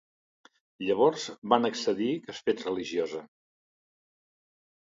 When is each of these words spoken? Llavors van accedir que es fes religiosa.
Llavors 0.85 1.25
van 1.53 1.69
accedir 1.69 2.09
que 2.23 2.35
es 2.37 2.41
fes 2.49 2.65
religiosa. 2.71 3.23